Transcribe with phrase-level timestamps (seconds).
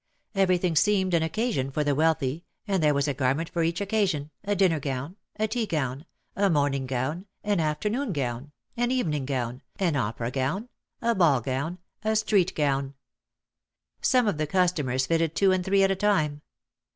[0.33, 4.31] Everything seemed an occasion for the wealthy and there was a garment for each occasion,
[4.43, 9.61] a dinner gown, a tea gown, a morning gown, an afternoon gown, an evening gown,
[9.75, 10.69] an opera gown,
[11.03, 12.95] a ball gown, a street gown.
[14.01, 16.41] Some of the cus tomers fitted two and three at a time.